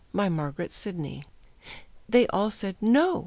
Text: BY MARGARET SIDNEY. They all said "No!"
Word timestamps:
BY 0.15 0.29
MARGARET 0.29 0.71
SIDNEY. 0.71 1.25
They 2.09 2.25
all 2.29 2.49
said 2.49 2.75
"No!" 2.81 3.19